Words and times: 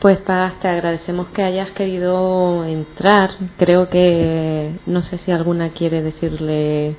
Pues 0.00 0.18
Paz, 0.18 0.52
te 0.60 0.68
agradecemos 0.68 1.28
que 1.28 1.42
hayas 1.42 1.70
querido 1.70 2.64
entrar. 2.64 3.30
Creo 3.56 3.88
que 3.88 4.72
no 4.84 5.02
sé 5.02 5.18
si 5.18 5.32
alguna 5.32 5.70
quiere 5.70 6.02
decirle 6.02 6.96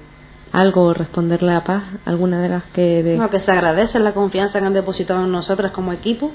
algo 0.52 0.84
o 0.84 0.94
responderle 0.94 1.54
a 1.54 1.64
Paz, 1.64 1.84
alguna 2.06 2.42
de 2.42 2.50
las 2.50 2.64
que... 2.74 3.16
No, 3.18 3.30
que 3.30 3.42
se 3.42 3.52
agradece 3.52 4.00
la 4.00 4.14
confianza 4.14 4.60
que 4.60 4.66
han 4.66 4.74
depositado 4.74 5.24
en 5.26 5.32
nosotras 5.32 5.72
como 5.74 5.94
equipo, 5.94 6.32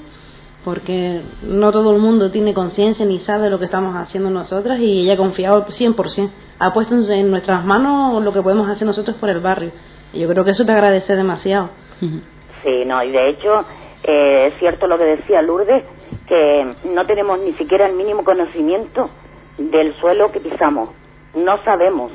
porque 0.63 1.21
no 1.43 1.71
todo 1.73 1.91
el 1.91 2.01
mundo 2.01 2.31
tiene 2.31 2.53
conciencia 2.53 3.05
ni 3.05 3.19
sabe 3.19 3.49
lo 3.49 3.59
que 3.59 3.65
estamos 3.65 3.95
haciendo 3.97 4.29
nosotras 4.29 4.79
y 4.79 5.01
ella 5.01 5.15
ha 5.15 5.17
confiado 5.17 5.65
100%. 5.65 6.29
Ha 6.59 6.73
puesto 6.73 6.95
en 6.95 7.29
nuestras 7.29 7.65
manos 7.65 8.23
lo 8.23 8.31
que 8.31 8.41
podemos 8.41 8.69
hacer 8.69 8.87
nosotros 8.87 9.17
por 9.17 9.29
el 9.29 9.41
barrio. 9.41 9.71
Y 10.13 10.19
yo 10.19 10.29
creo 10.29 10.45
que 10.45 10.51
eso 10.51 10.65
te 10.65 10.71
agradece 10.71 11.15
demasiado. 11.15 11.71
Sí, 11.99 12.85
no, 12.85 13.03
y 13.03 13.11
de 13.11 13.29
hecho 13.31 13.65
eh, 14.03 14.47
es 14.47 14.59
cierto 14.59 14.87
lo 14.87 14.97
que 14.97 15.05
decía 15.05 15.41
Lourdes, 15.41 15.83
que 16.27 16.75
no 16.85 17.05
tenemos 17.05 17.39
ni 17.39 17.53
siquiera 17.53 17.87
el 17.87 17.93
mínimo 17.93 18.23
conocimiento 18.23 19.09
del 19.57 19.93
suelo 19.99 20.31
que 20.31 20.39
pisamos. 20.39 20.89
No 21.35 21.61
sabemos 21.63 22.11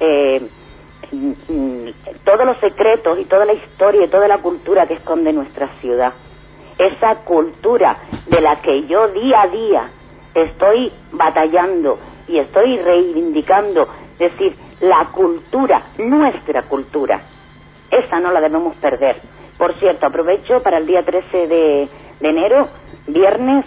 eh, 0.00 0.48
mm, 1.12 1.88
todos 2.24 2.46
los 2.46 2.58
secretos 2.58 3.18
y 3.20 3.24
toda 3.24 3.44
la 3.44 3.52
historia 3.52 4.04
y 4.04 4.08
toda 4.08 4.28
la 4.28 4.38
cultura 4.38 4.86
que 4.86 4.94
esconde 4.94 5.32
nuestra 5.32 5.68
ciudad. 5.80 6.12
Esa 6.78 7.16
cultura 7.24 7.98
de 8.26 8.40
la 8.40 8.60
que 8.60 8.86
yo 8.86 9.08
día 9.08 9.42
a 9.42 9.48
día 9.48 9.90
estoy 10.34 10.92
batallando 11.12 11.98
y 12.26 12.38
estoy 12.38 12.78
reivindicando, 12.78 13.86
es 14.18 14.32
decir, 14.32 14.56
la 14.80 15.08
cultura, 15.12 15.82
nuestra 15.98 16.62
cultura, 16.62 17.20
esa 17.90 18.18
no 18.18 18.32
la 18.32 18.40
debemos 18.40 18.76
perder. 18.76 19.16
Por 19.56 19.78
cierto, 19.78 20.06
aprovecho 20.06 20.62
para 20.62 20.78
el 20.78 20.86
día 20.86 21.04
13 21.04 21.46
de, 21.46 21.88
de 22.20 22.28
enero 22.28 22.68
viernes, 23.06 23.64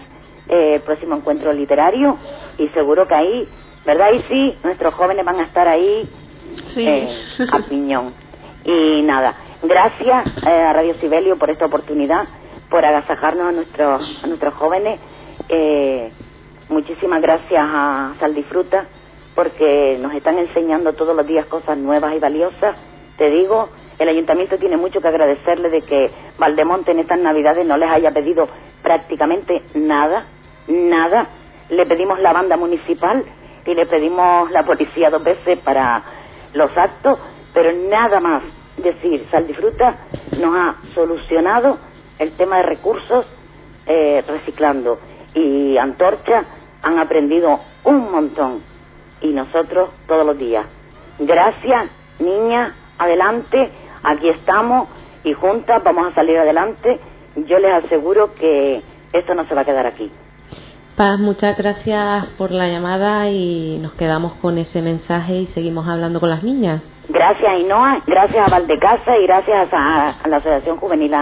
eh, 0.50 0.81
próximo 0.86 1.16
encuentro 1.16 1.53
literario, 1.53 2.17
y 2.58 2.67
seguro 2.70 3.08
que 3.08 3.16
ahí, 3.16 3.48
¿verdad? 3.86 4.12
Y 4.14 4.22
sí, 4.23 4.58
nuestros 4.64 4.94
jóvenes 4.94 5.26
van 5.26 5.39
a 5.39 5.44
estar 5.44 5.67
ahí 5.67 6.09
eh, 6.76 7.26
a 7.52 7.59
piñón. 7.59 8.14
Y 8.64 9.02
nada, 9.04 9.36
gracias 9.64 10.28
eh, 10.45 10.50
a 10.50 10.73
Radio 10.73 10.95
Sibelio 10.95 11.38
por 11.38 11.50
esta 11.50 11.66
oportunidad, 11.66 12.28
por 12.70 12.86
agasajarnos 12.86 13.48
a 13.48 13.52
nuestros, 13.52 14.23
a 14.23 14.28
nuestros 14.28 14.54
jóvenes. 14.56 15.00
Eh, 15.50 16.11
muchísimas 16.70 17.22
gracias 17.22 17.64
a 17.64 18.14
Sal 18.20 18.36
Disfruta, 18.36 18.86
porque 19.36 19.98
nos 20.02 20.14
están 20.14 20.38
enseñando 20.39 20.94
todos 20.94 21.16
los 21.16 21.26
días 21.28 21.45
cosas 21.45 21.78
nuevas 21.78 22.14
y 22.16 22.20
valiosas. 22.20 22.76
Te 23.17 23.30
digo, 23.30 23.70
el 24.00 24.09
ayuntamiento 24.09 24.58
tiene 24.58 24.78
mucho 24.78 25.02
que 25.02 25.08
agradecerle 25.08 25.70
de 25.70 25.81
que 25.81 26.12
Valdemonte 26.38 26.92
en 26.92 27.00
estas 27.00 27.20
navidades 27.20 27.66
no 27.66 27.78
les 27.78 27.90
haya 27.90 28.12
pedido 28.12 28.48
prácticamente 28.84 29.64
nada, 29.73 30.26
nada. 30.67 31.28
Le 31.70 31.86
pedimos 31.86 32.20
la 32.20 32.31
banda 32.31 32.58
municipal 32.58 33.23
y 33.66 33.73
le 33.73 33.86
pedimos 33.88 34.52
la 34.52 34.64
policía 34.64 35.09
dos 35.09 35.23
veces 35.23 35.59
para 35.59 36.04
los 36.54 36.76
actos, 36.78 37.20
pero 37.54 37.72
nada 37.89 38.20
más. 38.20 38.44
Decir, 38.77 39.26
Sal 39.32 39.48
Disfruta 39.48 39.95
nos 40.39 40.55
ha 40.55 40.76
solucionado 40.93 41.80
el 42.20 42.33
tema 42.33 42.58
de 42.58 42.64
recursos 42.64 43.26
eh, 43.88 44.23
reciclando 44.27 44.99
y 45.33 45.76
Antorcha 45.77 46.43
han 46.83 46.99
aprendido 46.99 47.60
un 47.86 48.11
montón 48.11 48.61
y 49.22 49.33
nosotros 49.33 49.89
todos 50.08 50.23
los 50.27 50.38
días. 50.38 50.64
Gracias, 51.17 51.88
niña, 52.20 52.76
adelante 52.99 53.72
aquí 54.04 54.30
estamos 54.30 54.88
y 55.24 55.34
juntas 55.34 55.84
vamos 55.84 56.12
a 56.12 56.16
salir 56.16 56.38
adelante. 56.38 57.00
Yo 57.36 57.60
les 57.60 57.86
aseguro 57.86 58.34
que 58.34 58.82
esto 59.14 59.36
no 59.36 59.46
se 59.48 59.56
va 59.56 59.62
a 59.62 59.66
quedar 59.66 59.86
aquí. 59.86 60.12
Paz, 60.96 61.20
muchas 61.20 61.56
gracias 61.56 62.26
por 62.38 62.50
la 62.52 62.68
llamada 62.68 63.30
y 63.30 63.78
nos 63.80 63.94
quedamos 63.94 64.34
con 64.42 64.58
ese 64.58 64.82
mensaje 64.82 65.42
y 65.42 65.48
seguimos 65.48 65.88
hablando 65.88 66.20
con 66.20 66.30
las 66.30 66.42
niñas. 66.42 66.82
Gracias 67.08 67.48
a 67.48 67.58
Inoa, 67.58 68.02
gracias 68.08 68.48
a 68.48 68.50
Valdecasa 68.50 69.18
y 69.18 69.28
gracias 69.28 69.70
a, 69.72 70.16
la 70.28 70.38
Asociación 70.38 70.78
Juvenil 70.78 71.14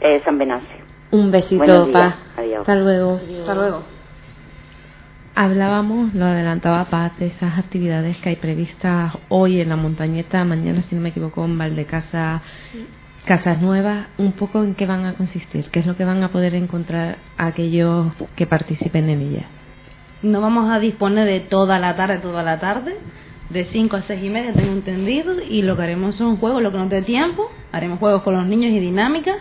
eh, 0.00 0.22
San 0.24 0.38
Venancio. 0.38 0.80
Un 1.10 1.30
besito, 1.30 1.92
Paz. 1.92 2.14
Adiós. 2.38 2.60
Hasta 2.60 2.76
luego. 2.76 3.20
Hasta 3.40 3.54
luego. 3.54 3.99
Hablábamos, 5.34 6.12
lo 6.12 6.24
adelantaba 6.24 6.86
Paz, 6.86 7.16
de 7.18 7.28
esas 7.28 7.56
actividades 7.56 8.16
que 8.18 8.30
hay 8.30 8.36
previstas 8.36 9.12
hoy 9.28 9.60
en 9.60 9.68
la 9.68 9.76
montañeta, 9.76 10.44
mañana, 10.44 10.82
si 10.88 10.96
no 10.96 11.00
me 11.00 11.10
equivoco, 11.10 11.44
en 11.44 11.56
Valdecasa, 11.56 12.42
Casas 13.26 13.62
Nuevas. 13.62 14.08
Un 14.18 14.32
poco 14.32 14.64
en 14.64 14.74
qué 14.74 14.86
van 14.86 15.06
a 15.06 15.14
consistir, 15.14 15.70
qué 15.70 15.80
es 15.80 15.86
lo 15.86 15.96
que 15.96 16.04
van 16.04 16.22
a 16.24 16.30
poder 16.30 16.54
encontrar 16.56 17.18
aquellos 17.38 18.08
que 18.34 18.46
participen 18.46 19.08
en 19.08 19.20
ellas. 19.20 19.46
No 20.22 20.40
vamos 20.40 20.68
a 20.68 20.80
disponer 20.80 21.26
de 21.26 21.40
toda 21.40 21.78
la 21.78 21.94
tarde, 21.94 22.18
toda 22.18 22.42
la 22.42 22.58
tarde, 22.58 22.96
de 23.50 23.64
5 23.66 23.96
a 23.96 24.02
6 24.02 24.24
y 24.24 24.30
media, 24.30 24.52
tengo 24.52 24.72
entendido, 24.72 25.40
y 25.40 25.62
lo 25.62 25.76
que 25.76 25.82
haremos 25.82 26.16
son 26.16 26.38
juegos, 26.38 26.60
lo 26.60 26.72
que 26.72 26.78
nos 26.78 26.90
dé 26.90 27.02
tiempo, 27.02 27.50
haremos 27.70 28.00
juegos 28.00 28.22
con 28.22 28.34
los 28.34 28.46
niños 28.46 28.72
y 28.72 28.80
dinámicas 28.80 29.36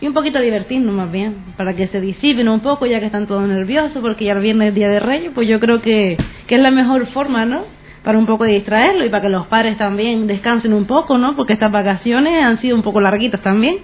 y 0.00 0.06
un 0.06 0.14
poquito 0.14 0.40
divertirnos 0.40 0.94
más 0.94 1.10
bien, 1.10 1.36
para 1.56 1.74
que 1.74 1.88
se 1.88 2.00
disipen 2.00 2.48
un 2.48 2.60
poco 2.60 2.86
ya 2.86 3.00
que 3.00 3.06
están 3.06 3.26
todos 3.26 3.48
nerviosos, 3.48 4.00
porque 4.02 4.26
ya 4.26 4.32
el 4.32 4.40
viernes 4.40 4.68
es 4.68 4.74
Día 4.74 4.88
de 4.88 5.00
Reyes, 5.00 5.32
pues 5.34 5.48
yo 5.48 5.58
creo 5.60 5.80
que, 5.80 6.16
que 6.46 6.54
es 6.56 6.60
la 6.60 6.70
mejor 6.70 7.06
forma, 7.08 7.44
¿no? 7.44 7.62
Para 8.02 8.18
un 8.18 8.26
poco 8.26 8.44
distraerlo 8.44 9.04
y 9.04 9.08
para 9.08 9.22
que 9.22 9.30
los 9.30 9.46
padres 9.46 9.78
también 9.78 10.26
descansen 10.26 10.74
un 10.74 10.84
poco, 10.84 11.16
¿no? 11.16 11.34
Porque 11.36 11.54
estas 11.54 11.72
vacaciones 11.72 12.44
han 12.44 12.60
sido 12.60 12.76
un 12.76 12.82
poco 12.82 13.00
larguitas 13.00 13.40
también. 13.40 13.76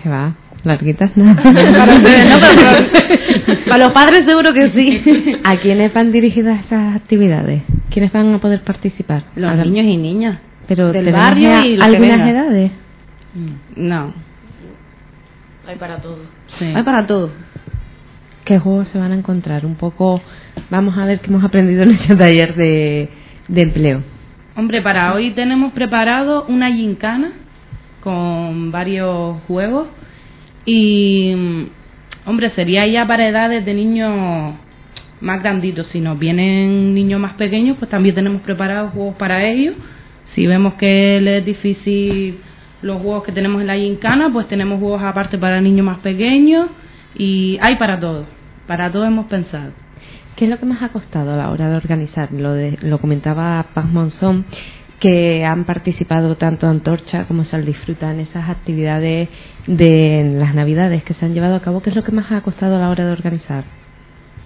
¿Qué 0.00 0.08
va? 0.08 0.34
Larguitas 0.62 1.10
no. 1.16 1.34
para, 1.34 1.52
los 3.78 3.88
padres 3.90 4.22
seguro 4.26 4.52
que 4.52 4.70
sí. 4.76 5.02
¿A 5.44 5.56
quiénes 5.56 5.92
van 5.92 6.12
dirigidas 6.12 6.60
estas 6.60 6.94
actividades? 6.96 7.62
¿Quiénes 7.90 8.12
van 8.12 8.34
a 8.34 8.38
poder 8.38 8.62
participar? 8.62 9.24
Los 9.34 9.56
niños 9.56 9.86
y 9.86 9.96
niñas. 9.96 10.38
Pero 10.68 10.92
del 10.92 11.12
barrio 11.12 11.64
y 11.64 11.80
algunas 11.80 12.30
edades. 12.30 12.70
No. 13.76 14.27
Hay 15.68 15.76
para 15.76 15.98
todo. 15.98 16.16
Hay 16.60 16.82
para 16.82 17.06
todo. 17.06 17.30
¿Qué 18.46 18.58
juegos 18.58 18.88
se 18.88 18.96
van 18.96 19.12
a 19.12 19.14
encontrar? 19.14 19.66
Un 19.66 19.74
poco, 19.74 20.22
vamos 20.70 20.96
a 20.96 21.04
ver 21.04 21.20
qué 21.20 21.26
hemos 21.26 21.44
aprendido 21.44 21.82
en 21.82 21.90
este 21.90 22.16
taller 22.16 22.54
de, 22.54 23.10
de 23.48 23.60
empleo. 23.60 24.02
Hombre, 24.56 24.80
para 24.80 25.12
hoy 25.12 25.32
tenemos 25.32 25.74
preparado 25.74 26.46
una 26.48 26.72
gincana 26.72 27.32
con 28.00 28.72
varios 28.72 29.42
juegos 29.46 29.88
y, 30.64 31.34
hombre, 32.24 32.48
sería 32.52 32.86
ya 32.86 33.06
para 33.06 33.28
edades 33.28 33.66
de 33.66 33.74
niños 33.74 34.54
más 35.20 35.42
granditos. 35.42 35.86
Si 35.92 36.00
nos 36.00 36.18
vienen 36.18 36.94
niños 36.94 37.20
más 37.20 37.34
pequeños, 37.34 37.76
pues 37.78 37.90
también 37.90 38.14
tenemos 38.14 38.40
preparados 38.40 38.94
juegos 38.94 39.16
para 39.16 39.44
ellos. 39.44 39.74
Si 40.34 40.46
vemos 40.46 40.74
que 40.74 41.20
les 41.20 41.40
es 41.40 41.44
difícil 41.44 42.38
los 42.82 43.00
juegos 43.02 43.24
que 43.24 43.32
tenemos 43.32 43.60
en 43.60 43.66
la 43.66 43.76
gincana, 43.76 44.30
pues 44.32 44.48
tenemos 44.48 44.80
juegos 44.80 45.02
aparte 45.02 45.38
para 45.38 45.60
niños 45.60 45.84
más 45.84 45.98
pequeños 45.98 46.68
y 47.16 47.58
hay 47.62 47.76
para 47.76 47.98
todo, 47.98 48.26
para 48.66 48.90
todo 48.90 49.04
hemos 49.04 49.26
pensado. 49.26 49.72
¿Qué 50.36 50.44
es 50.44 50.50
lo 50.50 50.58
que 50.58 50.66
más 50.66 50.82
ha 50.82 50.90
costado 50.90 51.34
a 51.34 51.36
la 51.36 51.50
hora 51.50 51.68
de 51.68 51.76
organizar? 51.76 52.32
Lo, 52.32 52.52
de, 52.52 52.78
lo 52.82 52.98
comentaba 52.98 53.64
Paz 53.74 53.86
Monzón, 53.86 54.44
que 55.00 55.44
han 55.44 55.64
participado 55.64 56.36
tanto 56.36 56.68
Antorcha 56.68 57.24
como 57.26 57.44
Sal 57.44 57.64
Disfruta 57.64 58.10
en 58.12 58.20
esas 58.20 58.48
actividades 58.48 59.28
de 59.66 60.34
las 60.38 60.54
Navidades 60.54 61.02
que 61.02 61.14
se 61.14 61.24
han 61.24 61.34
llevado 61.34 61.56
a 61.56 61.62
cabo. 61.62 61.82
¿Qué 61.82 61.90
es 61.90 61.96
lo 61.96 62.04
que 62.04 62.12
más 62.12 62.30
ha 62.30 62.40
costado 62.42 62.76
a 62.76 62.78
la 62.78 62.90
hora 62.90 63.04
de 63.04 63.12
organizar? 63.12 63.64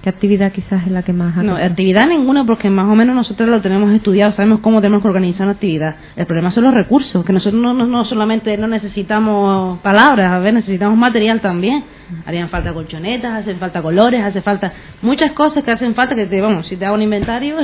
¿Qué 0.02 0.10
actividad 0.10 0.50
quizás 0.50 0.84
es 0.84 0.90
la 0.90 1.04
que 1.04 1.12
más 1.12 1.37
No, 1.44 1.54
actividad 1.54 2.08
ninguna 2.08 2.44
porque 2.44 2.69
más 2.70 2.90
o 2.90 2.94
menos 2.96 3.14
nosotros 3.14 3.49
lo 3.49 3.62
tenemos 3.62 3.94
estudiado, 3.94 4.32
sabemos 4.32 4.58
cómo 4.58 4.81
tenemos 4.81 5.00
que 5.00 5.06
organizar 5.06 5.43
una 5.43 5.52
actividad. 5.52 5.94
El 6.16 6.26
problema 6.26 6.50
son 6.50 6.64
los 6.64 6.75
recursos, 6.75 7.25
que 7.25 7.32
nosotros 7.32 7.62
no, 7.62 7.72
no, 7.72 8.04
solamente 8.04 8.58
no 8.58 8.66
necesitamos 8.66 9.78
palabras, 9.78 10.32
a 10.32 10.40
ver, 10.40 10.54
necesitamos 10.54 10.99
material 10.99 11.40
también. 11.40 11.84
Harían 12.26 12.49
falta 12.49 12.72
colchonetas, 12.72 13.43
hacen 13.43 13.58
falta 13.58 13.81
colores, 13.81 14.25
hace 14.25 14.43
falta 14.43 14.72
muchas 15.02 15.31
cosas 15.32 15.62
que 15.62 15.70
hacen 15.70 15.94
falta 15.94 16.16
que 16.16 16.26
te, 16.26 16.40
vamos, 16.40 16.66
si 16.66 16.76
te 16.76 16.84
hago 16.84 16.96
un 16.96 17.02
inventario 17.02 17.56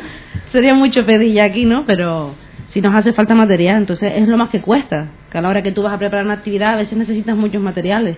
sería 0.52 0.72
mucho 0.72 1.04
pedilla 1.04 1.44
aquí, 1.44 1.66
¿no? 1.66 1.84
Pero 1.84 2.34
si 2.72 2.80
nos 2.80 2.94
hace 2.94 3.12
falta 3.12 3.34
material, 3.34 3.76
entonces 3.76 4.14
es 4.16 4.26
lo 4.28 4.38
más 4.38 4.48
que 4.48 4.62
cuesta, 4.62 5.08
que 5.30 5.36
a 5.36 5.42
la 5.42 5.50
hora 5.50 5.62
que 5.62 5.72
tú 5.72 5.82
vas 5.82 5.92
a 5.92 5.98
preparar 5.98 6.24
una 6.24 6.34
actividad 6.34 6.72
a 6.72 6.76
veces 6.76 6.96
necesitas 6.96 7.36
muchos 7.36 7.60
materiales 7.60 8.16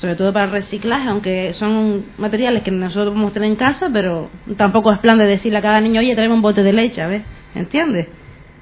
sobre 0.00 0.16
todo 0.16 0.32
para 0.32 0.46
el 0.46 0.52
reciclaje, 0.52 1.08
aunque 1.08 1.52
son 1.58 2.04
materiales 2.16 2.62
que 2.62 2.70
nosotros 2.70 3.08
podemos 3.08 3.32
tener 3.32 3.50
en 3.50 3.56
casa, 3.56 3.90
pero 3.92 4.30
tampoco 4.56 4.92
es 4.92 4.98
plan 5.00 5.18
de 5.18 5.26
decirle 5.26 5.58
a 5.58 5.62
cada 5.62 5.80
niño, 5.80 6.00
oye, 6.00 6.14
traemos 6.14 6.36
un 6.36 6.42
bote 6.42 6.62
de 6.62 6.72
leche, 6.72 7.02
a 7.02 7.06
ver, 7.06 7.22
¿entiendes? 7.54 8.08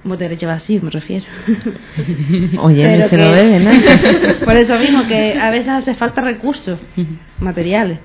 Un 0.05 0.11
bote 0.11 0.25
de 0.25 0.31
leche 0.31 0.47
vacío, 0.47 0.81
me 0.83 0.91
refiero. 0.91 1.25
Oye, 2.63 2.85
Pero 2.85 3.09
se 3.09 3.19
lo 3.19 3.33
bebe, 3.33 3.59
¿no? 3.59 3.71
Por 4.45 4.57
eso 4.57 4.79
mismo 4.79 5.07
que 5.09 5.39
a 5.39 5.51
veces 5.51 5.69
hace 5.69 5.95
falta 5.95 6.21
recursos 6.21 6.79
materiales. 7.41 7.99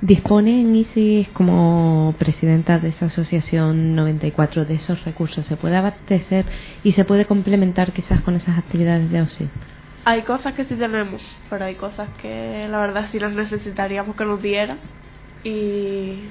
¿Disponen 0.00 0.76
Isis 0.76 1.26
como 1.28 2.14
presidenta 2.18 2.78
de 2.78 2.90
esa 2.90 3.06
asociación 3.06 3.96
94 3.96 4.64
de 4.64 4.74
esos 4.74 5.04
recursos? 5.04 5.44
¿Se 5.46 5.56
puede 5.56 5.76
abastecer 5.76 6.44
y 6.84 6.92
se 6.92 7.04
puede 7.04 7.24
complementar 7.24 7.92
quizás 7.92 8.20
con 8.20 8.36
esas 8.36 8.58
actividades 8.58 9.10
de 9.10 9.22
ocio? 9.22 9.48
Hay 10.08 10.22
cosas 10.22 10.54
que 10.54 10.64
sí 10.66 10.76
tenemos, 10.76 11.20
pero 11.50 11.64
hay 11.64 11.74
cosas 11.74 12.08
que 12.22 12.68
la 12.70 12.78
verdad 12.78 13.08
sí 13.10 13.18
las 13.18 13.32
necesitaríamos 13.32 14.14
que 14.14 14.24
nos 14.24 14.40
dieran 14.40 14.78
y 15.42 16.28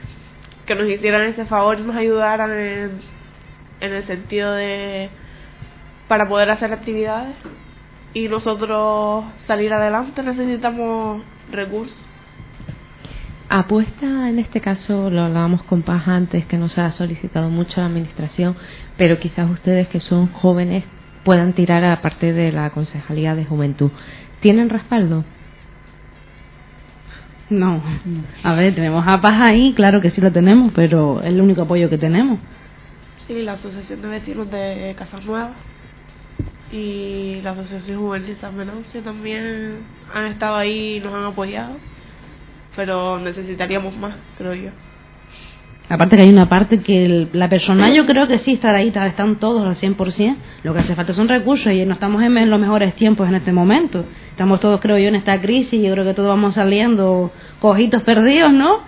que 0.66 0.76
nos 0.76 0.88
hicieran 0.90 1.24
ese 1.24 1.44
favor 1.44 1.78
y 1.78 1.84
nos 1.84 1.98
ayudaran 1.98 2.52
en, 2.52 2.92
en 3.82 3.94
el 3.94 4.08
sentido 4.08 4.54
de 4.54 5.10
para 6.08 6.26
poder 6.30 6.52
hacer 6.52 6.72
actividades 6.72 7.36
y 8.14 8.30
nosotros 8.30 9.26
salir 9.46 9.74
adelante 9.74 10.24
necesitamos 10.24 11.22
recursos. 11.52 11.98
Apuesta 13.50 14.30
en 14.30 14.40
este 14.40 14.62
caso, 14.62 15.10
lo 15.10 15.24
hablábamos 15.24 15.64
con 15.64 15.82
Paz 15.82 16.08
antes, 16.08 16.46
que 16.46 16.58
nos 16.58 16.78
ha 16.78 16.94
solicitado 16.94 17.50
mucho 17.50 17.82
la 17.82 17.88
administración, 17.88 18.56
pero 18.96 19.20
quizás 19.20 19.52
ustedes 19.52 19.90
que 19.90 20.00
son 20.00 20.28
jóvenes 20.32 20.86
puedan 21.26 21.54
tirar 21.54 21.84
a 21.84 22.02
parte 22.02 22.32
de 22.32 22.54
la 22.54 22.70
Concejalía 22.70 23.36
de 23.36 23.44
Juventud. 23.44 23.92
¿Tienen 24.40 24.70
respaldo? 24.70 25.26
No. 27.50 27.82
A 28.44 28.54
ver, 28.54 28.74
tenemos 28.74 29.06
a 29.08 29.20
Paz 29.20 29.50
ahí, 29.50 29.74
claro 29.74 30.02
que 30.02 30.12
sí 30.12 30.22
lo 30.22 30.32
tenemos, 30.32 30.72
pero 30.74 31.20
es 31.22 31.28
el 31.28 31.42
único 31.42 31.64
apoyo 31.64 31.90
que 31.90 31.98
tenemos. 31.98 32.40
Sí, 33.28 33.42
la 33.42 33.54
Asociación 33.54 34.02
de 34.02 34.08
Vecinos 34.08 34.50
de 34.52 34.96
Casas 34.98 35.26
Nuevas 35.26 35.58
y 36.72 37.42
la 37.44 37.52
Asociación 37.52 38.00
Juvenil 38.00 38.38
San 38.40 38.58
Venancio 38.58 39.02
también 39.02 39.80
han 40.14 40.28
estado 40.28 40.56
ahí 40.56 40.98
y 40.98 41.00
nos 41.00 41.14
han 41.14 41.24
apoyado, 41.24 41.78
pero 42.76 43.20
necesitaríamos 43.20 43.98
más, 43.98 44.16
creo 44.38 44.54
yo. 44.54 44.70
Aparte 45.88 46.18
que 46.18 46.24
hay 46.24 46.30
una 46.30 46.50
parte 46.50 46.80
que 46.80 47.06
el- 47.06 47.30
la 47.34 47.48
persona 47.48 47.90
yo 47.94 48.06
creo 48.08 48.28
que 48.28 48.40
sí 48.40 48.54
estará 48.54 48.80
ahí, 48.80 48.88
está- 48.88 49.06
están 49.08 49.36
todos 49.36 49.66
al 49.66 49.76
100%. 49.78 50.36
Lo 50.64 50.74
que 50.74 50.80
hace 50.80 50.96
falta 50.96 51.14
son 51.14 51.28
recursos 51.28 51.72
y 51.72 51.86
no 51.86 51.94
estamos 51.94 52.24
en 52.24 52.38
en 52.38 52.50
los 52.50 52.60
mejores 52.60 52.96
tiempos 52.96 53.28
en 53.30 53.36
este 53.36 53.52
momento. 53.52 54.04
Estamos 54.32 54.60
todos, 54.60 54.80
creo 54.82 54.98
yo, 54.98 55.08
en 55.10 55.16
esta 55.16 55.40
crisis. 55.42 55.82
Yo 55.84 55.92
creo 55.94 56.04
que 56.06 56.14
todos 56.14 56.30
vamos 56.30 56.56
saliendo 56.56 57.32
cojitos 57.60 58.02
perdidos, 58.04 58.52
¿no? 58.52 58.80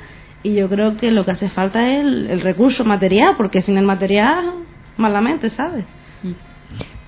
Y 0.44 0.55
yo 0.55 0.67
creo 0.69 0.97
que 0.97 1.11
lo 1.11 1.23
que 1.25 1.31
hace 1.31 1.49
falta 1.49 1.88
es 1.91 1.99
el, 2.01 2.27
el 2.31 2.41
recurso 2.41 2.83
material, 2.83 3.35
porque 3.38 3.61
sin 3.61 3.77
el 3.77 3.85
material, 3.85 4.45
malamente, 4.97 5.50
¿sabes? 5.51 5.85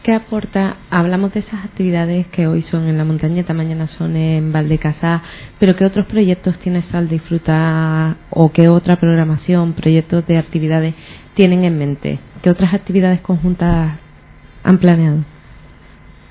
¿Qué 0.10 0.16
aporta? 0.16 0.78
Hablamos 0.90 1.32
de 1.36 1.42
esas 1.42 1.64
actividades 1.64 2.26
que 2.30 2.48
hoy 2.48 2.64
son 2.64 2.88
en 2.88 2.98
la 2.98 3.06
montañeta, 3.06 3.54
mañana 3.54 3.88
son 3.90 4.16
en 4.16 4.52
Valdecasá, 4.52 5.22
pero 5.60 5.76
¿qué 5.76 5.86
otros 5.86 6.08
proyectos 6.08 6.58
tiene 6.62 6.82
Sal 6.92 7.08
Disfruta 7.08 8.16
o 8.32 8.52
qué 8.52 8.70
otra 8.70 8.96
programación, 8.96 9.74
proyectos 9.74 10.26
de 10.26 10.40
actividades 10.40 10.96
tienen 11.36 11.64
en 11.64 11.78
mente? 11.78 12.18
¿Qué 12.42 12.50
otras 12.50 12.74
actividades 12.74 13.22
conjuntas 13.22 14.00
han 14.64 14.80
planeado? 14.80 15.20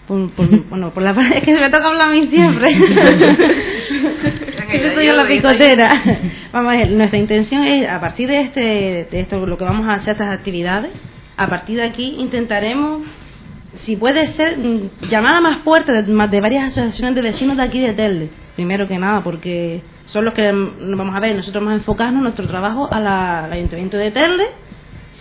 Por, 0.08 0.28
por- 0.32 0.50
bueno, 0.70 0.90
por 0.90 1.04
la 1.04 1.14
parte 1.14 1.38
es 1.38 1.44
que 1.44 1.54
me 1.54 1.70
toca 1.70 1.86
hablar 1.86 2.08
a 2.08 2.12
mí 2.12 2.26
siempre. 2.36 2.75
Yo 4.82 4.92
soy 4.96 5.06
la 5.06 5.25
picotera. 5.28 5.88
Vamos 6.52 6.75
a 6.75 6.78
ver, 6.78 6.90
nuestra 6.90 7.16
intención 7.20 7.62
es, 7.62 7.88
a 7.88 8.00
partir 8.00 8.26
de 8.26 8.40
este, 8.40 8.60
de 9.08 9.20
esto, 9.20 9.46
lo 9.46 9.56
que 9.56 9.62
vamos 9.62 9.86
a 9.86 9.94
hacer, 9.94 10.14
estas 10.14 10.36
actividades, 10.36 10.90
a 11.36 11.46
partir 11.48 11.76
de 11.76 11.84
aquí 11.84 12.16
intentaremos, 12.19 13.02
si 13.85 13.97
puede 13.97 14.35
ser, 14.35 14.59
mm, 14.59 15.09
llamar 15.11 15.37
a 15.37 15.41
más 15.41 15.59
puertas 15.59 16.06
de, 16.06 16.12
de 16.29 16.41
varias 16.41 16.73
asociaciones 16.73 17.15
de 17.15 17.23
vecinos 17.23 17.56
de 17.56 17.62
aquí 17.62 17.81
de 17.81 17.93
Telde, 17.94 18.31
primero 18.56 18.88
que 18.88 18.99
nada, 18.99 19.23
porque 19.23 19.82
son 20.06 20.25
los 20.25 20.35
que, 20.35 20.50
mm, 20.53 20.97
vamos 20.97 21.15
a 21.15 21.20
ver, 21.20 21.37
nosotros 21.37 21.62
vamos 21.62 21.75
a 21.75 21.82
enfocarnos 21.82 22.23
nuestro 22.23 22.47
trabajo 22.49 22.88
a 22.93 23.00
la- 23.00 23.44
al 23.44 23.53
Ayuntamiento 23.53 23.97
de 23.97 24.11
Telde, 24.11 24.47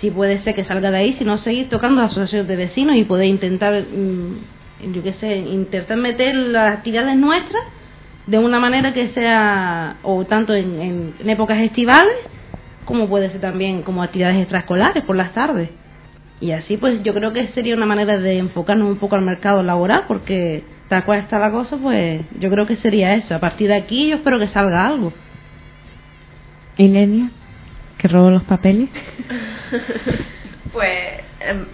si 0.02 0.12
puede 0.12 0.42
ser 0.44 0.56
que 0.56 0.64
salga 0.66 0.92
de 0.92 0.98
ahí, 0.98 1.14
si 1.16 1.26
no 1.26 1.38
seguir 1.40 1.70
tocando 1.70 2.02
las 2.02 2.12
asociaciones 2.12 2.48
de 2.48 2.56
vecinos 2.56 2.96
y 2.96 3.04
poder 3.04 3.28
intentar, 3.28 3.74
mm, 3.84 4.94
yo 4.94 5.04
qué 5.04 5.14
sé, 5.14 5.38
intentar 5.38 5.98
meter 5.98 6.36
las 6.36 6.78
actividades 6.78 7.16
nuestras 7.18 7.64
de 8.28 8.38
una 8.40 8.60
manera 8.60 8.94
que 8.94 9.10
sea, 9.10 9.98
o 10.04 10.26
tanto 10.26 10.54
en, 10.54 10.82
en- 10.82 11.14
en 11.20 11.30
épocas 11.30 11.60
estivales, 11.60 12.16
como 12.86 13.08
puede 13.10 13.32
ser 13.32 13.42
también 13.42 13.82
como 13.82 14.04
actividades 14.04 14.38
extraescolares 14.38 15.04
por 15.04 15.16
las 15.18 15.34
tardes. 15.34 15.70
Y 16.39 16.51
así 16.51 16.78
pues 16.78 17.01
yo 17.04 17.13
creo 17.13 17.34
que 17.34 17.48
sería 17.50 17.75
una 17.75 17.86
manera 17.86 18.18
de 18.18 18.38
enfocarnos 18.38 18.88
un 18.88 18.98
poco 18.98 19.16
al 19.16 19.24
mercado 19.24 19.63
laboral, 19.63 20.06
porque 20.07 20.63
tal 20.88 21.04
cual 21.04 21.19
está 21.19 21.39
la 21.39 21.51
cosa, 21.51 21.78
pues 21.78 22.22
yo 22.39 22.50
creo 22.50 22.66
que 22.68 22.75
sería 22.78 23.16
eso. 23.16 23.36
A 23.36 23.39
partir 23.39 23.69
de 23.69 23.75
aquí 23.75 24.10
yo 24.10 24.18
espero 24.18 24.39
que 24.39 24.48
salga 24.50 24.86
algo. 24.86 25.13
¿Y 26.78 26.89
Lenia? 26.89 27.31
¿Que 27.98 28.07
robó 28.07 28.30
los 28.30 28.44
papeles? 28.44 28.89
Pues 30.74 31.22
em, 31.39 31.66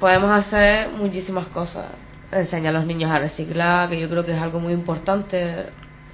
podemos 0.00 0.30
hacer 0.30 0.88
muchísimas 0.88 1.46
cosas. 1.48 1.86
Enseñar 2.32 2.74
a 2.74 2.78
los 2.78 2.86
niños 2.86 3.10
a 3.10 3.20
reciclar, 3.20 3.88
que 3.88 4.00
yo 4.00 4.08
creo 4.08 4.24
que 4.24 4.32
es 4.32 4.38
algo 4.40 4.58
muy 4.58 4.72
importante, 4.72 5.66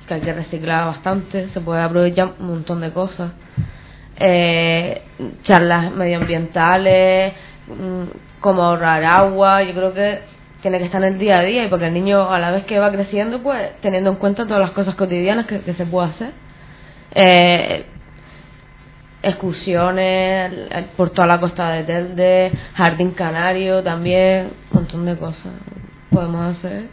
que 0.06 0.14
hay 0.14 0.20
que 0.20 0.32
reciclar 0.34 0.86
bastante, 0.86 1.48
se 1.54 1.60
puede 1.60 1.80
aprovechar 1.80 2.34
un 2.38 2.48
montón 2.48 2.82
de 2.82 2.92
cosas. 2.92 3.32
Eh, 4.16 5.02
charlas 5.44 5.92
medioambientales, 5.92 7.32
mm, 7.68 8.40
cómo 8.40 8.62
ahorrar 8.62 9.04
agua, 9.04 9.62
yo 9.62 9.72
creo 9.74 9.94
que 9.94 10.20
tiene 10.62 10.78
que 10.78 10.86
estar 10.86 11.02
en 11.04 11.14
el 11.14 11.18
día 11.18 11.38
a 11.38 11.42
día 11.42 11.64
y 11.64 11.68
porque 11.68 11.86
el 11.86 11.94
niño 11.94 12.30
a 12.30 12.38
la 12.38 12.50
vez 12.50 12.64
que 12.64 12.78
va 12.78 12.90
creciendo, 12.90 13.42
pues 13.42 13.80
teniendo 13.80 14.10
en 14.10 14.16
cuenta 14.16 14.44
todas 14.44 14.60
las 14.60 14.72
cosas 14.72 14.94
cotidianas 14.96 15.46
que, 15.46 15.60
se 15.74 15.86
puede 15.86 16.08
hacer. 16.08 16.30
Eh, 17.14 17.86
excursiones 19.22 20.52
el- 20.70 20.84
por 20.96 21.10
toda 21.10 21.26
la 21.26 21.40
costa 21.40 21.70
de 21.70 21.84
Telde, 21.84 22.52
Jardín 22.74 23.12
Canario 23.12 23.82
también, 23.82 24.50
un 24.70 24.80
montón 24.80 25.04
de 25.06 25.16
cosas 25.16 25.52
podemos 26.10 26.56
hacer. 26.56 26.84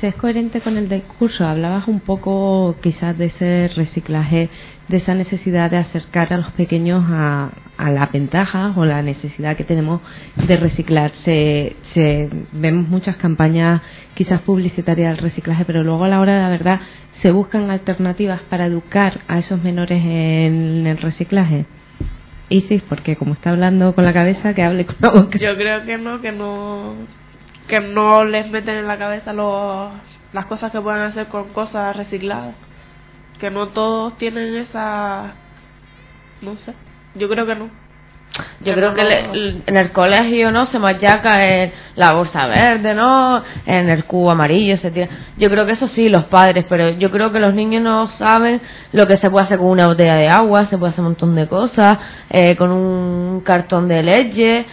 Si 0.00 0.06
es 0.06 0.14
coherente 0.16 0.60
con 0.60 0.76
el 0.76 0.88
discurso, 0.88 1.46
hablabas 1.46 1.88
un 1.88 2.00
poco 2.00 2.76
quizás 2.82 3.16
de 3.16 3.26
ese 3.26 3.70
reciclaje, 3.74 4.48
de 4.88 4.96
esa 4.98 5.14
necesidad 5.14 5.70
de 5.70 5.78
acercar 5.78 6.32
a 6.32 6.36
los 6.38 6.50
pequeños 6.52 7.04
a, 7.08 7.50
a 7.78 7.90
las 7.90 8.12
ventajas 8.12 8.76
o 8.76 8.84
la 8.84 9.02
necesidad 9.02 9.56
que 9.56 9.64
tenemos 9.64 10.00
de 10.36 10.56
reciclar. 10.56 11.12
Se, 11.24 11.76
se- 11.94 12.28
vemos 12.52 12.88
muchas 12.88 13.16
campañas 13.16 13.80
quizás 14.14 14.40
publicitarias 14.42 15.14
del 15.16 15.24
reciclaje, 15.24 15.64
pero 15.64 15.82
luego 15.82 16.04
a 16.04 16.08
la 16.08 16.20
hora 16.20 16.34
de 16.36 16.42
la 16.42 16.48
verdad 16.50 16.80
se 17.22 17.32
buscan 17.32 17.70
alternativas 17.70 18.40
para 18.50 18.66
educar 18.66 19.20
a 19.28 19.38
esos 19.38 19.62
menores 19.62 20.02
en 20.04 20.86
el 20.86 20.98
reciclaje. 20.98 21.64
Y 22.50 22.62
sí, 22.62 22.82
porque 22.88 23.16
como 23.16 23.32
está 23.34 23.50
hablando 23.50 23.94
con 23.94 24.04
la 24.04 24.12
cabeza, 24.12 24.54
que 24.54 24.62
hable 24.62 24.84
con 24.84 24.96
la 25.00 25.10
boca. 25.10 25.38
Yo 25.38 25.56
creo 25.56 25.84
que 25.84 25.96
no, 25.98 26.20
que 26.20 26.32
no, 26.32 26.94
que 27.70 27.80
no 27.80 28.24
les 28.24 28.50
meten 28.50 28.76
en 28.76 28.86
la 28.88 28.98
cabeza 28.98 29.32
los, 29.32 29.90
las 30.34 30.44
cosas 30.46 30.70
que 30.72 30.80
pueden 30.80 31.00
hacer 31.02 31.28
con 31.28 31.48
cosas 31.54 31.96
recicladas. 31.96 32.54
Que 33.38 33.50
no 33.50 33.68
todos 33.68 34.18
tienen 34.18 34.54
esa, 34.56 35.32
no 36.42 36.56
sé, 36.66 36.74
yo 37.14 37.28
creo 37.30 37.46
que 37.46 37.54
no. 37.54 37.70
Yo 38.60 38.74
creo 38.74 38.94
que 38.94 39.02
le- 39.02 39.62
en 39.66 39.76
el 39.76 39.90
colegio 39.92 40.52
no 40.52 40.66
se 40.66 40.78
machaca 40.78 41.42
en 41.42 41.72
la 41.96 42.12
bolsa 42.12 42.46
verde, 42.46 42.94
¿no? 42.94 43.42
En 43.66 43.88
el 43.88 44.04
cubo 44.04 44.30
amarillo 44.30 44.76
se 44.78 44.90
tira. 44.92 45.08
Yo 45.36 45.50
creo 45.50 45.66
que 45.66 45.72
eso 45.72 45.88
sí, 45.96 46.08
los 46.08 46.24
padres, 46.24 46.64
pero 46.68 46.90
yo 46.90 47.10
creo 47.10 47.32
que 47.32 47.40
los 47.40 47.54
niños 47.54 47.82
no 47.82 48.08
saben 48.18 48.60
lo 48.92 49.06
que 49.06 49.16
se 49.18 49.30
puede 49.30 49.46
hacer 49.46 49.58
con 49.58 49.66
una 49.68 49.86
botella 49.88 50.14
de 50.14 50.28
agua, 50.28 50.68
se 50.70 50.78
puede 50.78 50.90
hacer 50.92 51.00
un 51.00 51.06
montón 51.10 51.34
de 51.34 51.48
cosas, 51.48 51.96
eh, 52.30 52.54
con 52.56 52.70
un 52.70 53.40
cartón 53.40 53.88
de 53.88 54.02
leche, 54.02 54.64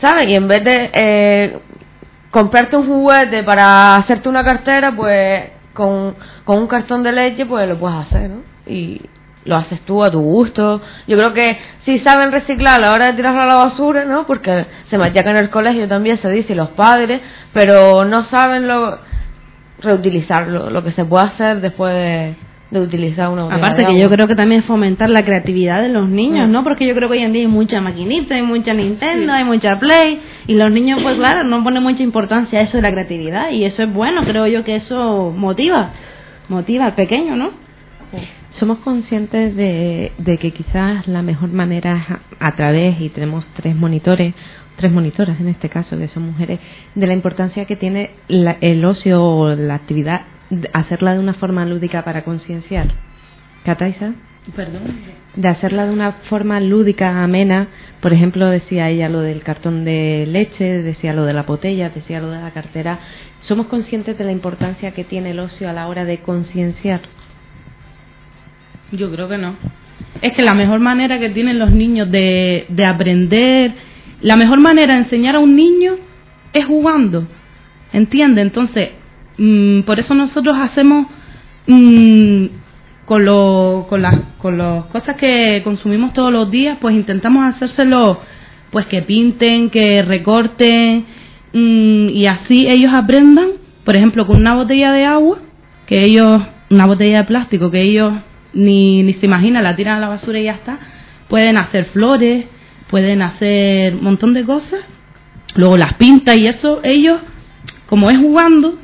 ¿sabes? 0.00 0.26
Y 0.28 0.34
en 0.36 0.46
vez 0.46 0.62
de 0.62 0.90
eh, 0.94 1.58
comprarte 2.32 2.76
un 2.76 2.86
juguete 2.86 3.44
para 3.44 3.96
hacerte 3.96 4.28
una 4.28 4.42
cartera, 4.42 4.90
pues 4.96 5.50
con, 5.74 6.16
con 6.44 6.58
un 6.58 6.66
cartón 6.66 7.04
de 7.04 7.12
leche, 7.12 7.46
pues 7.46 7.68
lo 7.68 7.78
puedes 7.78 8.06
hacer, 8.06 8.30
¿no? 8.30 8.42
Y 8.66 9.00
lo 9.44 9.56
haces 9.56 9.80
tú 9.82 10.02
a 10.02 10.10
tu 10.10 10.20
gusto. 10.20 10.80
Yo 11.06 11.16
creo 11.16 11.34
que 11.34 11.58
sí 11.84 12.00
saben 12.00 12.32
reciclar 12.32 12.76
a 12.76 12.86
la 12.86 12.92
hora 12.92 13.06
de 13.06 13.14
tirarlo 13.14 13.42
a 13.42 13.46
la 13.46 13.56
basura, 13.56 14.04
¿no? 14.06 14.26
Porque 14.26 14.66
se 14.88 14.98
machaca 14.98 15.30
en 15.30 15.36
el 15.36 15.50
colegio 15.50 15.86
también, 15.86 16.20
se 16.22 16.30
dice, 16.30 16.54
y 16.54 16.56
los 16.56 16.70
padres, 16.70 17.20
pero 17.52 18.04
no 18.04 18.24
saben 18.30 18.66
lo 18.66 18.98
reutilizarlo, 19.80 20.70
lo 20.70 20.82
que 20.82 20.92
se 20.92 21.04
puede 21.04 21.26
hacer 21.26 21.60
después 21.60 21.92
de, 21.92 22.34
de 22.72 22.80
utilizar 22.80 23.28
una 23.28 23.44
botella 23.44 23.62
Aparte 23.62 23.84
de 23.86 23.92
que 23.92 24.02
yo 24.02 24.08
creo 24.10 24.26
que 24.26 24.34
también 24.34 24.62
fomentar 24.64 25.10
la 25.10 25.22
creatividad 25.24 25.82
de 25.82 25.90
los 25.90 26.08
niños, 26.08 26.48
¿no? 26.48 26.64
Porque 26.64 26.86
yo 26.86 26.94
creo 26.94 27.08
que 27.08 27.18
hoy 27.18 27.22
en 27.22 27.32
día 27.32 27.42
hay 27.42 27.48
mucha 27.48 27.80
maquinita, 27.80 28.34
hay 28.34 28.42
mucha 28.42 28.72
Nintendo, 28.74 29.32
hay 29.32 29.44
mucha 29.44 29.78
Play, 29.78 30.20
y 30.46 30.54
los 30.54 30.72
niños, 30.72 31.00
pues 31.02 31.16
claro, 31.16 31.44
no 31.44 31.62
ponen 31.62 31.82
mucha 31.82 32.02
importancia 32.02 32.58
a 32.58 32.62
eso 32.62 32.78
de 32.78 32.82
la 32.82 32.90
creatividad, 32.90 33.50
y 33.50 33.64
eso 33.64 33.82
es 33.82 33.92
bueno, 33.92 34.24
creo 34.24 34.46
yo 34.46 34.64
que 34.64 34.76
eso 34.76 35.32
motiva. 35.36 35.90
motiva 36.48 36.86
al 36.86 36.94
pequeño, 36.94 37.36
¿no? 37.36 37.50
Somos 38.58 38.78
conscientes 38.78 39.56
de, 39.56 40.12
de 40.18 40.38
que 40.38 40.50
quizás 40.50 41.06
la 41.08 41.22
mejor 41.22 41.50
manera 41.52 41.96
es 41.96 42.10
a, 42.10 42.46
a 42.48 42.56
través, 42.56 43.00
y 43.00 43.08
tenemos 43.08 43.44
tres 43.56 43.74
monitores, 43.74 44.34
tres 44.76 44.92
monitoras 44.92 45.40
en 45.40 45.48
este 45.48 45.68
caso, 45.68 45.96
que 45.98 46.08
son 46.08 46.24
mujeres, 46.24 46.58
de 46.94 47.06
la 47.06 47.12
importancia 47.14 47.64
que 47.64 47.76
tiene 47.76 48.10
la- 48.28 48.56
el 48.60 48.84
ocio 48.84 49.22
o 49.24 49.54
la 49.54 49.74
actividad, 49.74 50.22
hacerla 50.72 51.14
de 51.14 51.20
una 51.20 51.34
forma 51.34 51.64
lúdica 51.64 52.04
para 52.04 52.22
concienciar. 52.22 52.88
¿Cataisa? 53.64 54.14
Perdón. 54.56 54.82
de 55.36 55.48
hacerla 55.48 55.86
de 55.86 55.92
una 55.92 56.12
forma 56.28 56.58
lúdica, 56.58 57.22
amena. 57.22 57.68
Por 58.00 58.12
ejemplo, 58.12 58.50
decía 58.50 58.90
ella 58.90 59.08
lo 59.08 59.20
del 59.20 59.42
cartón 59.42 59.84
de 59.84 60.26
leche, 60.28 60.82
decía 60.82 61.12
lo 61.12 61.24
de 61.24 61.32
la 61.32 61.44
botella, 61.44 61.90
decía 61.90 62.20
lo 62.20 62.28
de 62.28 62.40
la 62.40 62.50
cartera. 62.50 62.98
¿Somos 63.42 63.68
conscientes 63.68 64.18
de 64.18 64.24
la 64.24 64.32
importancia 64.32 64.90
que 64.90 65.04
tiene 65.04 65.30
el 65.30 65.38
ocio 65.38 65.70
a 65.70 65.72
la 65.72 65.86
hora 65.86 66.04
de 66.04 66.18
concienciar? 66.18 67.02
Yo 68.90 69.12
creo 69.12 69.28
que 69.28 69.38
no. 69.38 69.54
Es 70.20 70.32
que 70.32 70.42
la 70.42 70.54
mejor 70.54 70.80
manera 70.80 71.20
que 71.20 71.30
tienen 71.30 71.60
los 71.60 71.70
niños 71.70 72.10
de, 72.10 72.66
de 72.68 72.84
aprender, 72.84 73.72
la 74.22 74.36
mejor 74.36 74.60
manera 74.60 74.94
de 74.94 75.04
enseñar 75.04 75.36
a 75.36 75.40
un 75.40 75.54
niño 75.54 75.94
es 76.52 76.66
jugando. 76.66 77.28
¿Entiende? 77.92 78.42
Entonces, 78.42 78.90
mm, 79.38 79.80
por 79.82 80.00
eso 80.00 80.14
nosotros 80.14 80.54
hacemos 80.58 81.06
mm, 81.66 82.46
con, 83.04 83.24
lo, 83.24 83.86
con, 83.88 84.02
las, 84.02 84.16
con 84.38 84.58
las 84.58 84.86
cosas 84.86 85.16
que 85.16 85.60
consumimos 85.64 86.12
todos 86.12 86.32
los 86.32 86.50
días, 86.50 86.78
pues 86.80 86.94
intentamos 86.94 87.44
hacérselo, 87.54 88.20
pues 88.70 88.86
que 88.86 89.02
pinten, 89.02 89.70
que 89.70 90.02
recorten, 90.02 91.04
mm, 91.52 92.08
y 92.08 92.26
así 92.26 92.66
ellos 92.68 92.92
aprendan, 92.94 93.50
por 93.84 93.96
ejemplo, 93.96 94.26
con 94.26 94.38
una 94.38 94.54
botella 94.54 94.92
de 94.92 95.04
agua, 95.04 95.38
que 95.86 96.00
ellos, 96.00 96.40
una 96.70 96.86
botella 96.86 97.18
de 97.18 97.24
plástico, 97.24 97.70
que 97.70 97.82
ellos 97.82 98.12
ni, 98.54 99.02
ni 99.02 99.14
se 99.14 99.26
imaginan, 99.26 99.64
la 99.64 99.76
tiran 99.76 99.96
a 99.96 100.00
la 100.00 100.08
basura 100.08 100.38
y 100.38 100.44
ya 100.44 100.52
está, 100.52 100.78
pueden 101.28 101.56
hacer 101.56 101.86
flores, 101.86 102.46
pueden 102.88 103.22
hacer 103.22 103.94
un 103.94 104.04
montón 104.04 104.34
de 104.34 104.44
cosas, 104.44 104.80
luego 105.54 105.76
las 105.76 105.94
pinta 105.94 106.34
y 106.36 106.46
eso, 106.46 106.80
ellos, 106.84 107.16
como 107.86 108.10
es 108.10 108.18
jugando, 108.18 108.78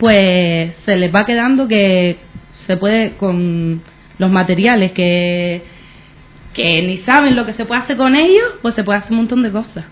pues 0.00 0.72
se 0.86 0.96
les 0.96 1.14
va 1.14 1.26
quedando 1.26 1.68
que 1.68 2.16
se 2.66 2.76
puede 2.78 3.12
con 3.18 3.82
los 4.18 4.30
materiales 4.30 4.92
que 4.92 5.62
que 6.54 6.82
ni 6.82 6.98
saben 7.04 7.36
lo 7.36 7.46
que 7.46 7.54
se 7.54 7.64
puede 7.64 7.82
hacer 7.82 7.96
con 7.96 8.16
ellos, 8.16 8.54
pues 8.60 8.74
se 8.74 8.82
puede 8.82 8.98
hacer 8.98 9.12
un 9.12 9.18
montón 9.18 9.42
de 9.42 9.52
cosas. 9.52 9.84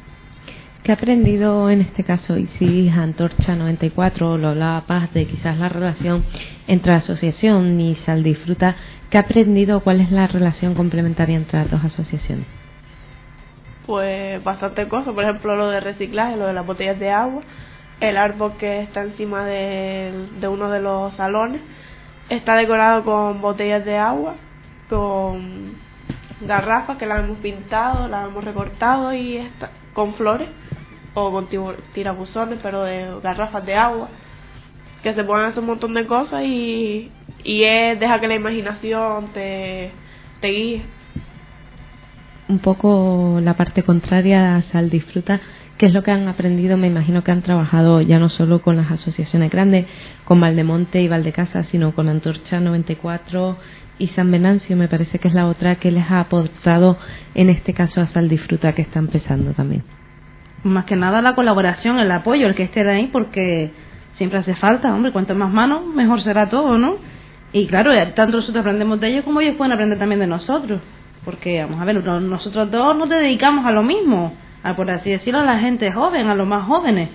¿Qué 0.82 0.92
ha 0.92 0.94
aprendido 0.94 1.70
en 1.70 1.82
este 1.82 2.02
caso 2.02 2.36
Isis 2.36 2.92
Antorcha 2.92 3.54
94? 3.54 4.38
Lo 4.38 4.48
hablaba 4.48 4.80
Paz 4.86 5.12
de 5.12 5.26
quizás 5.26 5.58
la 5.58 5.68
relación 5.68 6.24
entre 6.66 6.92
la 6.92 6.98
asociación 6.98 7.80
y 7.80 7.94
Sal 8.06 8.22
Disfruta. 8.22 8.74
¿Qué 9.10 9.18
ha 9.18 9.20
aprendido? 9.20 9.80
¿Cuál 9.80 10.00
es 10.00 10.10
la 10.10 10.26
relación 10.26 10.74
complementaria 10.74 11.36
entre 11.36 11.58
las 11.58 11.70
dos 11.70 11.84
asociaciones? 11.84 12.46
Pues 13.86 14.42
bastante 14.42 14.88
cosas, 14.88 15.14
por 15.14 15.24
ejemplo 15.24 15.56
lo 15.56 15.68
de 15.68 15.80
reciclaje, 15.80 16.36
lo 16.36 16.46
de 16.46 16.54
las 16.54 16.66
botellas 16.66 16.98
de 16.98 17.10
agua, 17.10 17.42
el 18.00 18.16
árbol 18.16 18.54
que 18.58 18.82
está 18.82 19.02
encima 19.02 19.44
de, 19.44 20.28
de 20.40 20.48
uno 20.48 20.70
de 20.70 20.80
los 20.80 21.14
salones 21.16 21.60
está 22.28 22.54
decorado 22.54 23.04
con 23.04 23.40
botellas 23.40 23.84
de 23.84 23.96
agua, 23.96 24.34
con 24.88 25.76
garrafas 26.40 26.98
que 26.98 27.06
las 27.06 27.24
hemos 27.24 27.38
pintado, 27.38 28.08
las 28.08 28.28
hemos 28.28 28.44
recortado 28.44 29.12
y 29.12 29.38
está, 29.38 29.70
con 29.92 30.14
flores 30.14 30.48
o 31.14 31.32
con 31.32 31.48
tirabuzones, 31.94 32.58
pero 32.62 32.84
de 32.84 33.20
garrafas 33.22 33.64
de 33.64 33.74
agua, 33.74 34.08
que 35.02 35.14
se 35.14 35.24
pueden 35.24 35.46
hacer 35.46 35.60
un 35.60 35.66
montón 35.66 35.94
de 35.94 36.06
cosas 36.06 36.42
y, 36.44 37.10
y 37.44 37.64
es 37.64 37.98
deja 37.98 38.20
que 38.20 38.28
la 38.28 38.34
imaginación 38.36 39.28
te, 39.32 39.90
te 40.40 40.48
guíe. 40.48 40.82
Un 42.48 42.60
poco 42.60 43.40
la 43.42 43.54
parte 43.54 43.82
contraria 43.82 44.56
a 44.56 44.62
Sal 44.62 44.88
Disfruta. 44.88 45.40
¿Qué 45.78 45.86
es 45.86 45.94
lo 45.94 46.02
que 46.02 46.10
han 46.10 46.26
aprendido? 46.26 46.76
Me 46.76 46.88
imagino 46.88 47.22
que 47.22 47.30
han 47.30 47.42
trabajado 47.42 48.00
ya 48.00 48.18
no 48.18 48.28
solo 48.30 48.60
con 48.62 48.76
las 48.76 48.90
asociaciones 48.90 49.50
grandes, 49.50 49.86
con 50.24 50.40
Valdemonte 50.40 51.00
y 51.00 51.08
Valdecasa, 51.08 51.64
sino 51.64 51.92
con 51.94 52.08
Antorcha 52.08 52.58
94 52.60 53.56
y 54.00 54.08
San 54.08 54.30
Venancio, 54.30 54.76
me 54.76 54.88
parece 54.88 55.18
que 55.18 55.28
es 55.28 55.34
la 55.34 55.46
otra 55.46 55.76
que 55.76 55.90
les 55.90 56.08
ha 56.10 56.20
aportado 56.20 56.98
en 57.34 57.48
este 57.50 57.74
caso 57.74 58.00
a 58.00 58.06
Sal 58.08 58.28
Disfruta 58.28 58.72
que 58.74 58.82
está 58.82 58.98
empezando 58.98 59.52
también. 59.52 59.82
Más 60.64 60.84
que 60.84 60.96
nada 60.96 61.22
la 61.22 61.34
colaboración, 61.36 61.98
el 62.00 62.10
apoyo, 62.10 62.46
el 62.48 62.54
que 62.56 62.64
esté 62.64 62.82
de 62.84 62.90
ahí, 62.90 63.06
porque 63.12 63.70
siempre 64.16 64.38
hace 64.40 64.54
falta, 64.56 64.92
hombre, 64.94 65.12
cuanto 65.12 65.34
más 65.36 65.52
manos, 65.52 65.86
mejor 65.86 66.22
será 66.22 66.48
todo, 66.48 66.76
¿no? 66.78 66.96
Y 67.52 67.66
claro, 67.66 67.92
tanto 68.14 68.36
nosotros 68.38 68.60
aprendemos 68.60 69.00
de 69.00 69.08
ellos 69.10 69.24
como 69.24 69.40
ellos 69.40 69.54
pueden 69.56 69.72
aprender 69.72 69.98
también 69.98 70.20
de 70.20 70.26
nosotros. 70.26 70.80
Porque, 71.24 71.62
vamos 71.62 71.80
a 71.80 71.84
ver, 71.84 72.02
no- 72.04 72.20
nosotros 72.20 72.70
dos 72.70 72.96
nos 72.96 73.08
dedicamos 73.08 73.64
a 73.64 73.70
lo 73.72 73.82
mismo, 73.82 74.34
a 74.62 74.74
por 74.76 74.90
así 74.90 75.10
decirlo, 75.10 75.40
a 75.40 75.44
la 75.44 75.58
gente 75.60 75.90
joven, 75.92 76.28
a 76.28 76.34
los 76.34 76.46
más 76.46 76.64
jóvenes. 76.66 77.08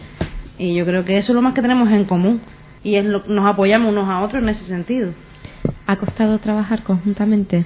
Y 0.58 0.76
yo 0.76 0.86
creo 0.86 1.04
que 1.06 1.18
eso 1.18 1.32
es 1.32 1.36
lo 1.36 1.42
más 1.42 1.54
que 1.54 1.62
tenemos 1.62 1.90
en 1.90 2.06
común. 2.06 2.42
Y 2.84 2.96
es 2.96 3.06
lo, 3.06 3.24
nos 3.28 3.46
apoyamos 3.46 3.92
unos 3.92 4.08
a 4.10 4.22
otros 4.22 4.42
en 4.44 4.50
ese 4.50 4.66
sentido. 4.66 5.14
¿Ha 5.88 5.96
costado 5.96 6.38
trabajar 6.40 6.84
conjuntamente? 6.84 7.66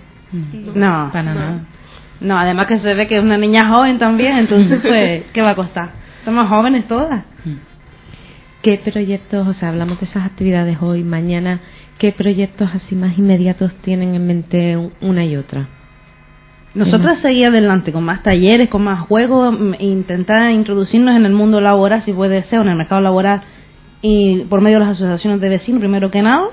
No, 0.75 1.09
Para 1.11 1.33
no. 1.33 1.39
nada. 1.39 1.59
No, 2.19 2.37
además 2.37 2.67
que 2.67 2.79
se 2.79 2.93
ve 2.95 3.07
que 3.07 3.17
es 3.17 3.23
una 3.23 3.37
niña 3.37 3.71
joven 3.73 3.99
también, 3.99 4.37
entonces, 4.37 4.79
pues, 4.81 5.23
¿qué 5.33 5.41
va 5.41 5.51
a 5.51 5.55
costar? 5.55 5.89
Somos 6.25 6.47
jóvenes 6.49 6.87
todas. 6.87 7.23
¿Qué 8.61 8.77
proyectos, 8.83 9.47
o 9.47 9.53
sea, 9.53 9.69
hablamos 9.69 9.99
de 9.99 10.07
esas 10.07 10.25
actividades 10.25 10.77
hoy, 10.81 11.03
mañana, 11.03 11.59
qué 11.99 12.11
proyectos 12.11 12.69
así 12.73 12.95
más 12.95 13.17
inmediatos 13.17 13.73
tienen 13.81 14.15
en 14.15 14.25
mente 14.27 14.75
un- 14.77 14.91
una 15.01 15.23
y 15.25 15.35
otra? 15.37 15.67
Nosotras 16.77 17.19
seguir 17.23 17.47
adelante 17.47 17.91
con 17.91 18.03
más 18.03 18.21
talleres, 18.21 18.69
con 18.69 18.83
más 18.83 19.07
juegos, 19.07 19.51
mm, 19.59 19.73
intentar 19.79 20.51
introducirnos 20.51 21.15
en 21.15 21.25
el 21.25 21.33
mundo 21.33 21.59
laboral, 21.59 22.03
si 22.05 22.13
puede 22.13 22.43
ser, 22.43 22.61
en 22.61 22.67
el 22.67 22.75
mercado 22.75 23.01
laboral, 23.01 23.41
y 24.03 24.41
por 24.41 24.61
medio 24.61 24.77
de 24.77 24.85
las 24.85 24.95
asociaciones 24.95 25.41
de 25.41 25.49
vecinos, 25.49 25.79
primero 25.79 26.11
que 26.11 26.21
nada, 26.21 26.49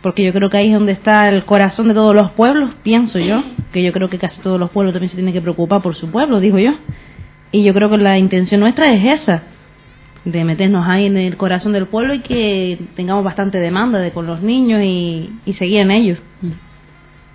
porque 0.00 0.22
yo 0.22 0.32
creo 0.32 0.48
que 0.48 0.58
ahí 0.58 0.68
es 0.68 0.74
donde 0.74 0.92
está 0.92 1.28
el 1.28 1.44
corazón 1.44 1.88
de 1.88 1.94
todos 1.94 2.14
los 2.14 2.30
pueblos, 2.32 2.70
pienso 2.84 3.18
yo, 3.18 3.42
que 3.72 3.82
yo 3.82 3.92
creo 3.92 4.08
que 4.08 4.18
casi 4.18 4.40
todos 4.42 4.60
los 4.60 4.70
pueblos 4.70 4.92
también 4.94 5.10
se 5.10 5.16
tienen 5.16 5.34
que 5.34 5.42
preocupar 5.42 5.82
por 5.82 5.96
su 5.96 6.08
pueblo, 6.08 6.38
digo 6.38 6.60
yo. 6.60 6.74
Y 7.50 7.64
yo 7.64 7.74
creo 7.74 7.90
que 7.90 7.96
la 7.96 8.16
intención 8.16 8.60
nuestra 8.60 8.86
es 8.94 9.22
esa, 9.22 9.42
de 10.24 10.44
meternos 10.44 10.86
ahí 10.86 11.06
en 11.06 11.16
el 11.16 11.36
corazón 11.36 11.72
del 11.72 11.86
pueblo 11.86 12.14
y 12.14 12.20
que 12.20 12.78
tengamos 12.94 13.24
bastante 13.24 13.58
demanda 13.58 13.98
de 13.98 14.12
con 14.12 14.26
los 14.26 14.40
niños 14.40 14.82
y, 14.84 15.30
y 15.44 15.54
seguir 15.54 15.80
en 15.80 15.90
ellos. 15.90 16.18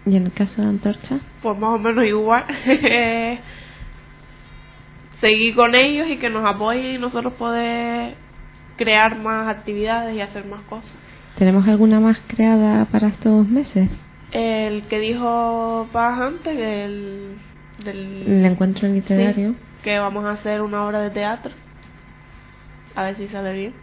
¿Y 0.09 0.15
en 0.15 0.25
el 0.25 0.33
caso 0.33 0.61
de 0.61 0.67
Antorcha? 0.67 1.19
pues 1.43 1.57
más 1.57 1.75
o 1.75 1.77
menos 1.77 2.03
igual. 2.03 2.43
Seguir 5.21 5.55
con 5.55 5.75
ellos 5.75 6.07
y 6.09 6.17
que 6.17 6.29
nos 6.29 6.43
apoyen 6.45 6.95
y 6.95 6.97
nosotros 6.97 7.33
poder 7.33 8.15
crear 8.77 9.19
más 9.19 9.47
actividades 9.49 10.15
y 10.15 10.21
hacer 10.21 10.45
más 10.45 10.61
cosas. 10.61 10.89
¿Tenemos 11.37 11.67
alguna 11.67 11.99
más 11.99 12.17
creada 12.27 12.85
para 12.85 13.09
estos 13.09 13.31
dos 13.31 13.47
meses? 13.47 13.89
El 14.31 14.83
que 14.83 14.99
dijo 14.99 15.87
Paz 15.91 16.19
antes, 16.19 16.57
el, 16.57 17.35
del, 17.83 18.23
El 18.27 18.45
encuentro 18.45 18.87
literario. 18.87 19.51
Sí, 19.51 19.57
que 19.83 19.99
vamos 19.99 20.25
a 20.25 20.31
hacer 20.31 20.61
una 20.61 20.85
obra 20.85 21.01
de 21.01 21.11
teatro. 21.11 21.51
A 22.95 23.03
ver 23.03 23.17
si 23.17 23.27
sale 23.27 23.53
bien. 23.53 23.73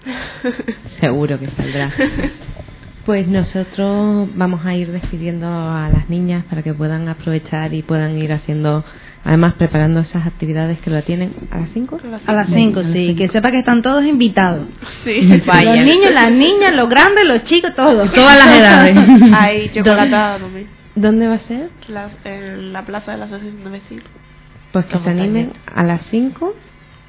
Seguro 1.01 1.39
que 1.39 1.51
saldrá. 1.51 1.93
Pues 3.07 3.29
nosotros 3.29 4.29
vamos 4.35 4.67
a 4.67 4.75
ir 4.75 4.91
despidiendo 4.91 5.47
a 5.47 5.89
las 5.93 6.11
niñas 6.11 6.45
para 6.51 6.63
que 6.63 6.75
puedan 6.75 7.09
aprovechar 7.09 7.73
y 7.73 7.83
puedan 7.83 8.19
ir 8.19 8.33
haciendo, 8.33 8.85
además 9.23 9.55
preparando 9.55 10.01
esas 10.01 10.27
actividades 10.27 10.81
que 10.81 10.91
lo 10.91 11.01
tienen 11.05 11.33
a 11.53 11.61
las 11.61 11.69
5. 11.73 12.01
A 12.27 12.33
las 12.33 12.49
5, 12.53 12.83
sí, 12.93 13.15
que 13.17 13.29
sepa 13.29 13.53
que 13.53 13.61
están 13.61 13.81
todos 13.81 14.05
invitados. 14.05 14.67
Sí. 15.05 15.21
Los 15.23 15.39
niños, 15.85 16.11
las 16.13 16.33
niñas, 16.33 16.73
los 16.75 16.89
grandes, 16.91 17.25
los 17.27 17.45
chicos, 17.45 17.77
todos. 17.77 18.13
Todas 18.13 18.45
las 18.45 18.59
edades. 18.59 19.31
Hay 19.39 19.71
chocolatada 19.73 20.39
también. 20.41 20.67
¿Dónde 20.97 21.29
va 21.29 21.35
a 21.35 21.39
ser? 21.41 21.69
La- 21.89 22.11
en 22.25 22.73
la 22.73 22.85
plaza 22.85 23.13
de 23.13 23.19
la 23.19 23.25
Asociación 23.27 23.63
de 23.63 23.71
Vecinos. 23.71 24.05
Pues 24.73 24.85
que 24.87 24.99
se 24.99 25.11
animen 25.11 25.53
a 25.73 25.85
las 25.85 26.01
5. 26.11 26.55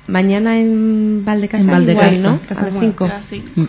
Mañana 0.09 0.59
en 0.59 1.25
Valdecasa, 1.25 1.61
En 1.61 1.67
Valdecasa, 1.67 2.11
¿no? 2.11 2.39
A 2.55 2.63
las 2.63 2.73
Nueva. 2.73 3.21
5. 3.31 3.67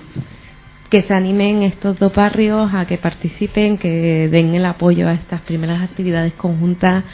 Que 0.91 1.03
se 1.03 1.13
animen 1.13 1.63
estos 1.63 1.99
dos 1.99 2.15
barrios 2.15 2.73
a 2.73 2.87
que 2.87 2.97
participen, 2.97 3.79
que 3.79 4.29
den 4.31 4.55
el 4.55 4.65
apoyo 4.65 5.09
a 5.09 5.13
estas 5.13 5.43
primeras 5.43 5.83
actividades 5.83 6.33
conjuntas. 6.35 7.05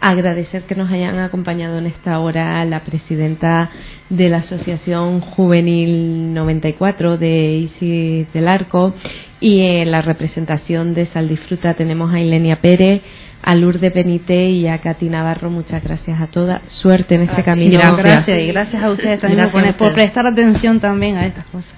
Agradecer 0.00 0.64
que 0.64 0.74
nos 0.74 0.90
hayan 0.90 1.18
acompañado 1.20 1.78
en 1.78 1.86
esta 1.86 2.18
hora 2.18 2.64
la 2.64 2.80
presidenta 2.80 3.70
de 4.10 4.28
la 4.28 4.38
Asociación 4.38 5.20
Juvenil 5.20 6.34
94 6.34 7.16
de 7.18 7.54
Isis 7.54 8.32
del 8.32 8.48
Arco 8.48 8.94
y 9.42 9.60
en 9.60 9.90
la 9.90 10.02
representación 10.02 10.94
de 10.94 11.06
Sal 11.06 11.28
Disfruta 11.28 11.74
tenemos 11.74 12.12
a 12.12 12.20
Ilenia 12.20 12.60
Pérez, 12.60 13.02
a 13.42 13.54
Lourdes 13.54 13.92
Benité 13.92 14.50
y 14.50 14.68
a 14.68 14.78
Katy 14.78 15.08
Navarro. 15.08 15.50
Muchas 15.50 15.82
gracias 15.82 16.20
a 16.20 16.28
todas. 16.28 16.62
Suerte 16.68 17.16
en 17.16 17.22
este 17.22 17.42
camino. 17.42 17.78
Gracias. 17.96 18.38
y 18.40 18.46
gracias 18.46 18.82
a 18.82 18.90
ustedes 18.90 19.20
también 19.20 19.50
por, 19.50 19.66
a 19.66 19.94
prestar 19.94 20.26
atención 20.26 20.80
también 20.80 21.16
a 21.16 21.26
estas 21.26 21.46
cosas. 21.46 21.72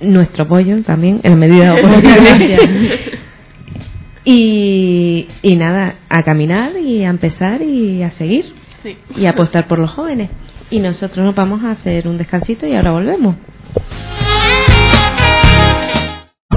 Nuestro 0.00 0.44
apoyo 0.44 0.82
también, 0.82 1.20
en 1.22 1.38
medida 1.38 1.74
de 1.74 1.82
posible. 1.82 2.56
y, 4.24 5.28
y 5.42 5.56
nada, 5.56 5.94
a 6.08 6.22
caminar 6.22 6.76
y 6.78 7.04
a 7.04 7.10
empezar 7.10 7.62
y 7.62 8.02
a 8.02 8.10
seguir. 8.12 8.52
Y 9.16 9.26
a 9.26 9.30
apostar 9.30 9.68
por 9.68 9.78
los 9.78 9.90
jóvenes. 9.90 10.30
Y 10.70 10.78
nosotros 10.80 11.24
nos 11.24 11.34
vamos 11.34 11.62
a 11.64 11.72
hacer 11.72 12.08
un 12.08 12.16
descansito 12.16 12.66
y 12.66 12.74
ahora 12.74 12.92
volvemos. 12.92 13.36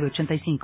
906985. 0.00 0.58